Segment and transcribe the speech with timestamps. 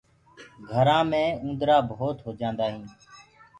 [0.69, 2.89] گھرآنٚ مي اُندرآ ڀوت هوجآندآ هينٚ